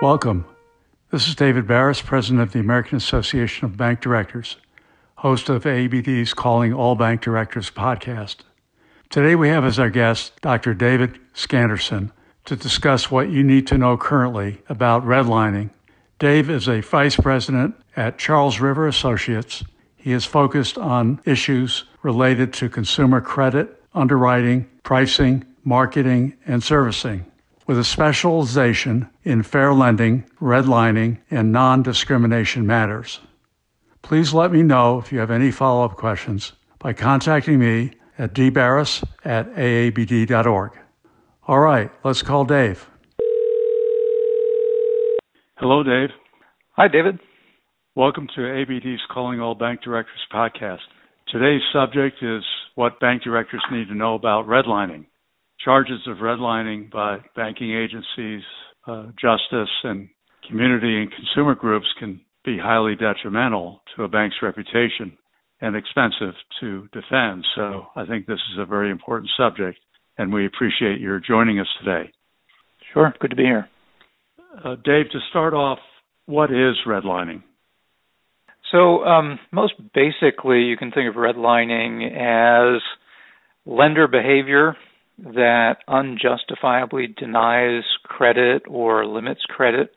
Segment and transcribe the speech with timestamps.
[0.00, 0.44] Welcome.
[1.10, 4.56] This is David Baris, President of the American Association of Bank Directors,
[5.16, 8.36] host of AABD's Calling All Bank Directors podcast.
[9.10, 10.72] Today we have as our guest Dr.
[10.72, 12.12] David Skanderson
[12.44, 15.70] to discuss what you need to know currently about redlining.
[16.20, 19.64] Dave is a vice president at Charles River Associates.
[19.96, 27.26] He is focused on issues related to consumer credit, underwriting, pricing, marketing, and servicing
[27.68, 33.20] with a specialization in fair lending, redlining, and non discrimination matters.
[34.00, 38.32] Please let me know if you have any follow up questions by contacting me at
[38.32, 40.72] dbaris at aabd.org.
[41.46, 42.88] All right, let's call Dave.
[45.58, 46.10] Hello, Dave.
[46.72, 47.18] Hi, David.
[47.94, 50.78] Welcome to ABD's Calling All Bank Directors podcast.
[51.30, 52.44] Today's subject is
[52.76, 55.04] what bank directors need to know about redlining
[55.68, 58.42] charges of redlining by banking agencies,
[58.86, 60.08] uh, justice, and
[60.48, 65.18] community and consumer groups can be highly detrimental to a bank's reputation
[65.60, 67.44] and expensive to defend.
[67.54, 69.78] So I think this is a very important subject,
[70.16, 72.12] and we appreciate your joining us today.
[72.94, 73.68] Sure, good to be here.
[74.64, 75.80] Uh, Dave, to start off,
[76.24, 77.42] what is redlining?
[78.72, 82.80] So, um, most basically, you can think of redlining as
[83.66, 84.74] lender behavior
[85.18, 89.94] that unjustifiably denies credit or limits credit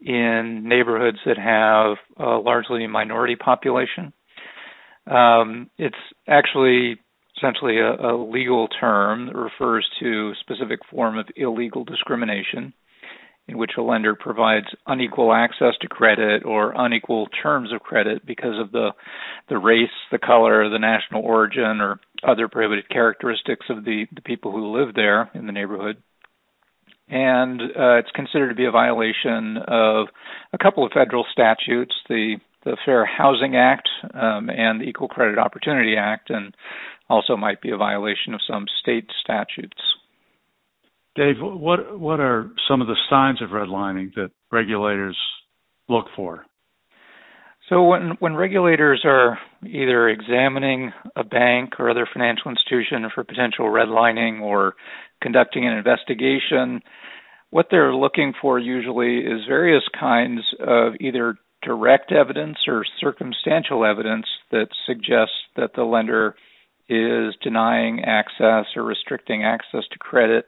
[0.00, 4.12] in neighborhoods that have a largely minority population.
[5.06, 5.96] Um, it's
[6.28, 6.96] actually
[7.36, 12.74] essentially a, a, legal term that refers to a specific form of illegal discrimination
[13.48, 18.60] in which a lender provides unequal access to credit or unequal terms of credit because
[18.60, 18.90] of the
[19.48, 24.52] the race, the color, the national origin, or other prohibited characteristics of the, the people
[24.52, 25.96] who live there in the neighborhood.
[27.08, 30.08] And uh, it's considered to be a violation of
[30.52, 35.38] a couple of federal statutes, the the Fair Housing Act um, and the Equal Credit
[35.38, 36.54] Opportunity Act, and
[37.08, 39.80] also might be a violation of some state statutes.
[41.18, 45.18] Dave, what what are some of the signs of redlining that regulators
[45.88, 46.46] look for?
[47.68, 49.36] So when when regulators are
[49.66, 54.76] either examining a bank or other financial institution for potential redlining or
[55.20, 56.82] conducting an investigation,
[57.50, 64.26] what they're looking for usually is various kinds of either direct evidence or circumstantial evidence
[64.52, 66.36] that suggests that the lender
[66.88, 70.46] is denying access or restricting access to credit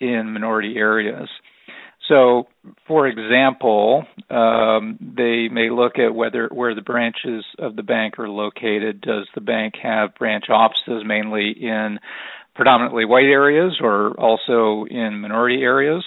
[0.00, 1.28] in minority areas.
[2.08, 2.46] So,
[2.86, 8.28] for example, um, they may look at whether where the branches of the bank are
[8.28, 9.00] located.
[9.00, 11.98] Does the bank have branch offices mainly in
[12.54, 16.04] predominantly white areas or also in minority areas?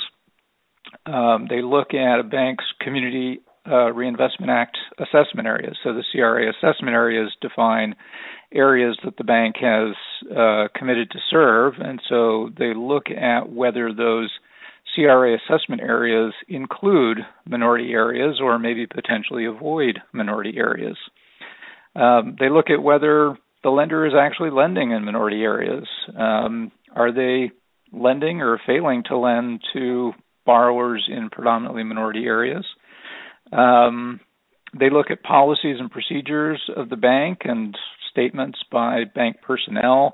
[1.05, 5.77] Um, they look at a bank's community uh, Reinvestment Act assessment areas.
[5.83, 7.95] So the CRA assessment areas define
[8.53, 9.95] areas that the bank has
[10.35, 14.29] uh, committed to serve, and so they look at whether those
[14.95, 20.97] CRA assessment areas include minority areas or maybe potentially avoid minority areas.
[21.95, 25.87] Um, they look at whether the lender is actually lending in minority areas.
[26.17, 27.51] Um, are they
[27.91, 30.13] lending or failing to lend to
[30.45, 32.65] borrowers in predominantly minority areas?
[33.51, 34.19] Um,
[34.77, 37.75] they look at policies and procedures of the bank and
[38.19, 40.13] statements by bank personnel,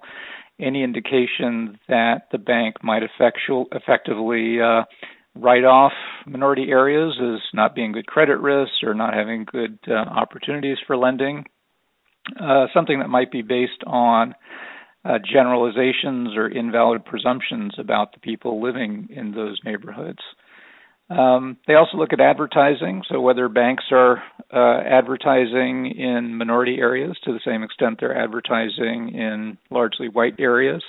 [0.59, 4.83] any indication that the bank might effectual, effectively uh,
[5.35, 5.91] write off
[6.25, 10.95] minority areas as not being good credit risks or not having good uh, opportunities for
[10.95, 11.43] lending.
[12.39, 14.33] Uh, something that might be based on
[15.03, 20.19] uh, generalizations or invalid presumptions about the people living in those neighborhoods.
[21.09, 27.15] Um, they also look at advertising, so whether banks are uh, advertising in minority areas
[27.23, 30.83] to the same extent they're advertising in largely white areas.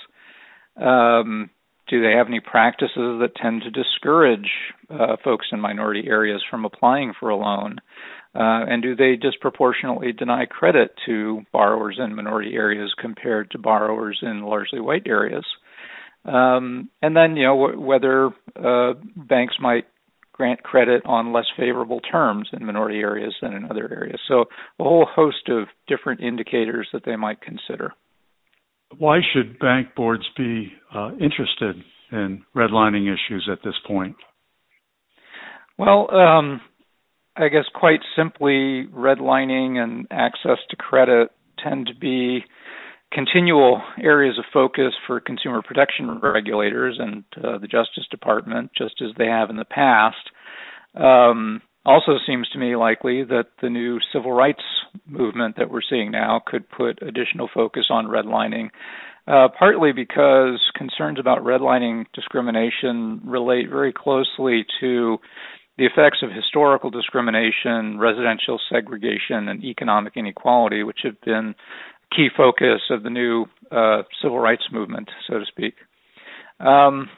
[0.75, 1.51] Um,
[1.87, 4.49] do they have any practices that tend to discourage
[4.89, 7.77] uh, folks in minority areas from applying for a loan?
[8.35, 14.19] Uh, and do they disproportionately deny credit to borrowers in minority areas compared to borrowers
[14.21, 15.45] in largely white areas?
[16.25, 19.85] Um, and then, you know, w- whether uh, banks might
[20.37, 24.19] grant credit on less favorable terms in minority areas than in other areas.
[24.27, 24.45] So,
[24.79, 27.93] a whole host of different indicators that they might consider.
[28.97, 34.15] Why should bank boards be uh, interested in redlining issues at this point?
[35.77, 36.61] Well, um,
[37.35, 41.29] I guess quite simply, redlining and access to credit
[41.61, 42.43] tend to be
[43.11, 49.11] continual areas of focus for consumer protection regulators and uh, the Justice Department, just as
[49.17, 50.17] they have in the past.
[50.95, 54.63] Um, also seems to me likely that the new civil rights
[55.05, 58.69] movement that we're seeing now could put additional focus on redlining,
[59.27, 65.17] uh, partly because concerns about redlining discrimination relate very closely to
[65.77, 71.53] the effects of historical discrimination, residential segregation, and economic inequality, which have been
[72.15, 75.75] key focus of the new uh, civil rights movement, so to speak.
[76.59, 77.09] Um,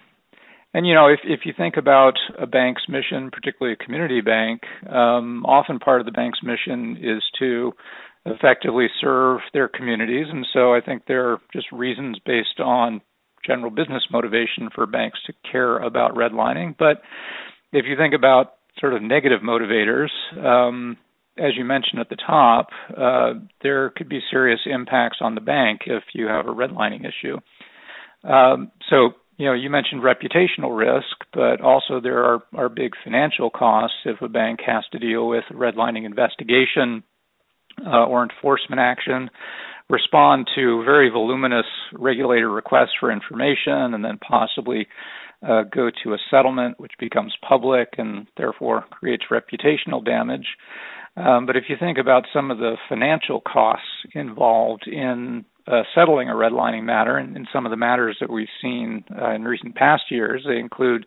[0.73, 4.61] and you know, if if you think about a bank's mission, particularly a community bank,
[4.87, 7.73] um, often part of the bank's mission is to
[8.25, 13.01] effectively serve their communities, and so I think there are just reasons based on
[13.45, 16.75] general business motivation for banks to care about redlining.
[16.77, 17.01] But
[17.71, 20.97] if you think about sort of negative motivators, um,
[21.39, 23.33] as you mentioned at the top, uh,
[23.63, 27.37] there could be serious impacts on the bank if you have a redlining issue.
[28.29, 33.49] Um, so you know, you mentioned reputational risk, but also there are, are big financial
[33.49, 37.03] costs if a bank has to deal with redlining investigation
[37.87, 39.29] uh, or enforcement action,
[39.89, 44.87] respond to very voluminous regulator requests for information, and then possibly
[45.47, 50.47] uh, go to a settlement which becomes public and therefore creates reputational damage.
[51.15, 56.29] Um, but if you think about some of the financial costs involved in uh, settling
[56.29, 59.75] a redlining matter, and, and, some of the matters that we've seen uh, in recent
[59.75, 61.05] past years, they include,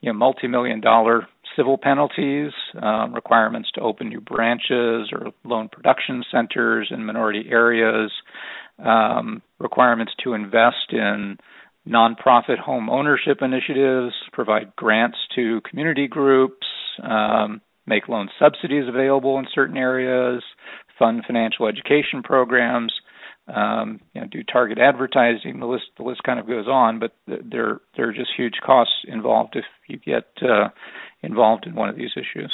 [0.00, 6.24] you know, multi-million dollar civil penalties, um, requirements to open new branches or loan production
[6.30, 8.10] centers in minority areas,
[8.84, 11.38] um, requirements to invest in
[11.88, 16.66] nonprofit home ownership initiatives, provide grants to community groups,
[17.02, 20.42] um, make loan subsidies available in certain areas,
[20.98, 22.92] fund financial education programs,
[23.54, 25.58] um, you know, do target advertising.
[25.58, 28.94] The list the list kind of goes on, but there there are just huge costs
[29.08, 30.68] involved if you get uh,
[31.22, 32.52] involved in one of these issues.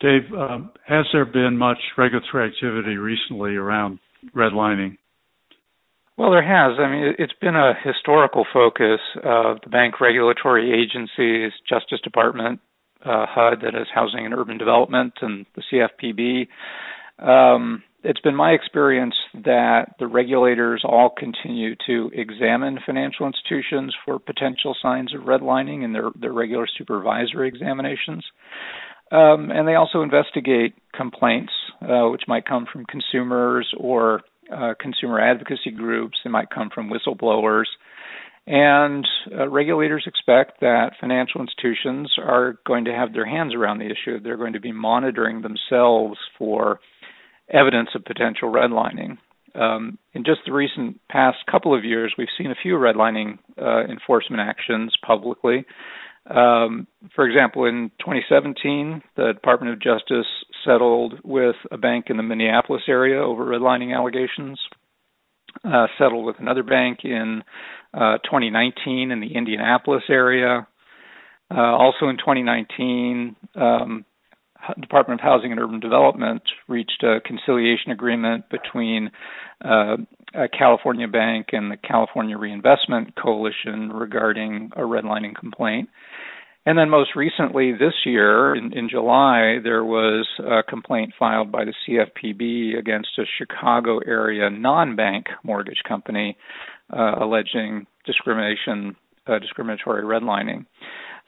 [0.00, 4.00] Dave, um, has there been much regulatory activity recently around
[4.34, 4.96] redlining?
[6.16, 6.78] Well, there has.
[6.78, 12.60] I mean, it's been a historical focus of the bank regulatory agencies, Justice Department,
[13.04, 16.48] uh, HUD, that is Housing and Urban Development, and the CFPB.
[17.26, 19.14] Um, it's been my experience
[19.44, 25.92] that the regulators all continue to examine financial institutions for potential signs of redlining in
[25.92, 28.24] their, their regular supervisory examinations.
[29.12, 35.20] Um, and they also investigate complaints, uh, which might come from consumers or uh, consumer
[35.20, 36.18] advocacy groups.
[36.24, 37.66] They might come from whistleblowers.
[38.46, 39.06] And
[39.38, 44.20] uh, regulators expect that financial institutions are going to have their hands around the issue.
[44.20, 46.80] They're going to be monitoring themselves for
[47.52, 49.18] evidence of potential redlining.
[49.54, 53.84] Um, in just the recent past couple of years, we've seen a few redlining uh,
[53.84, 55.64] enforcement actions publicly.
[56.28, 60.26] Um, for example, in 2017, the Department of Justice
[60.64, 64.58] settled with a bank in the Minneapolis area over redlining allegations.
[65.64, 67.42] Uh, settled with another bank in
[67.92, 70.66] uh, 2019 in the Indianapolis area.
[71.54, 74.04] Uh, also in 2019, um,
[74.80, 79.10] Department of Housing and Urban Development reached a conciliation agreement between
[79.64, 79.96] uh,
[80.34, 85.88] a California bank and the California Reinvestment Coalition regarding a redlining complaint.
[86.64, 91.64] And then most recently this year, in, in, July, there was a complaint filed by
[91.64, 96.36] the CFPB against a Chicago area non bank mortgage company
[96.92, 98.94] uh, alleging discrimination,
[99.26, 100.66] uh, discriminatory redlining.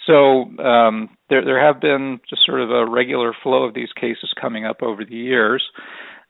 [0.07, 4.33] So um, there, there have been just sort of a regular flow of these cases
[4.41, 5.65] coming up over the years.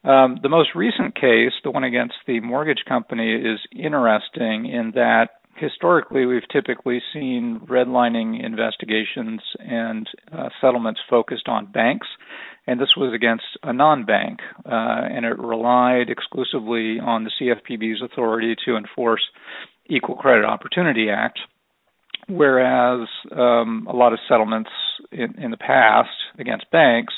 [0.04, 5.28] Um, the most recent case, the one against the mortgage company, is interesting in that
[5.64, 12.06] historically we've typically seen redlining investigations and uh, settlements focused on banks,
[12.66, 14.68] and this was against a non-bank, uh,
[15.10, 19.22] and it relied exclusively on the CFPB's authority to enforce
[19.86, 21.38] Equal Credit Opportunity Act
[22.26, 24.70] whereas um, a lot of settlements
[25.12, 27.12] in, in, the past against banks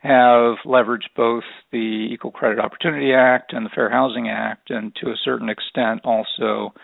[0.00, 5.08] have leveraged both the Equal Credit Opportunity Act and the Fair Housing Act, and to
[5.08, 6.74] a certain extent also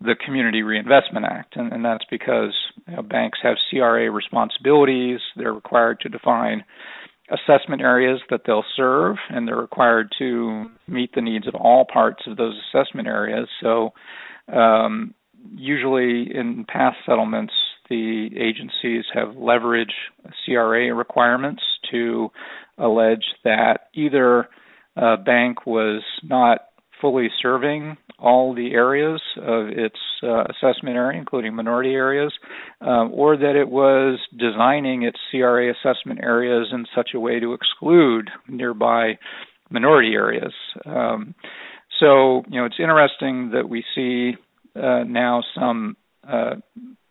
[0.00, 1.56] the Community Reinvestment Act.
[1.56, 2.54] And, and that's because
[2.86, 6.64] you know, banks have CRA responsibilities, they're required to define
[7.30, 12.22] assessment areas that they'll serve, and they're required to meet the needs of all parts
[12.26, 13.48] of those assessment areas.
[13.60, 13.92] So
[14.52, 15.14] um,
[15.54, 17.52] usually in past settlements,
[17.88, 19.92] the agencies have leveraged
[20.44, 22.30] CRA requirements to
[22.78, 24.48] allege that either
[24.96, 26.66] a bank was not
[27.00, 32.32] fully serving all the areas of its uh, assessment area, including minority areas,
[32.80, 37.52] uh, or that it was designing its CRA assessment areas in such a way to
[37.52, 39.18] exclude nearby
[39.70, 40.52] minority areas.
[40.84, 41.34] Um,
[42.00, 44.32] so, you know, it's interesting that we see
[44.74, 45.96] uh, now some
[46.26, 46.56] uh,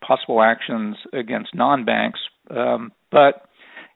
[0.06, 2.20] possible actions against non-banks,
[2.50, 3.48] um, but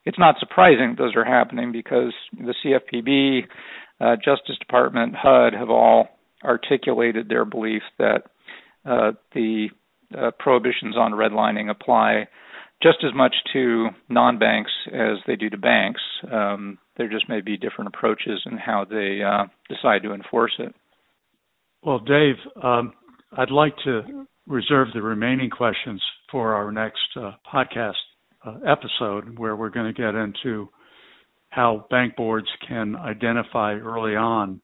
[0.05, 3.41] it's not surprising those are happening because the CFPB,
[3.99, 6.07] uh, Justice Department, HUD have all
[6.43, 8.23] articulated their belief that
[8.85, 9.67] uh, the
[10.17, 12.27] uh, prohibitions on redlining apply
[12.81, 16.01] just as much to non-banks as they do to banks.
[16.31, 20.73] Um, there just may be different approaches in how they uh, decide to enforce it.
[21.83, 22.93] Well, Dave, um,
[23.37, 27.93] I'd like to reserve the remaining questions for our next uh, podcast
[28.45, 30.69] uh, episode, where we're going to get into
[31.49, 34.61] how bank boards can identify early on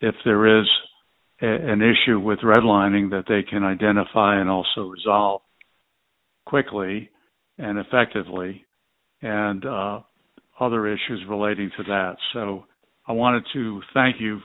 [0.00, 0.66] if there is
[1.42, 5.42] a, an issue with redlining that they can identify and also resolve
[6.46, 7.10] quickly
[7.58, 8.64] and effectively,
[9.22, 10.00] and uh,
[10.58, 12.16] other issues relating to that.
[12.32, 12.64] So
[13.06, 14.40] I wanted to thank you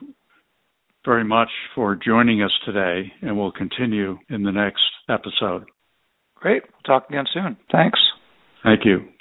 [1.06, 5.66] very much for joining us today, and we'll continue in the next episode.
[6.36, 6.64] Great.
[6.64, 7.58] We'll talk again soon.
[7.72, 8.00] Thanks.
[8.64, 9.15] Thank you.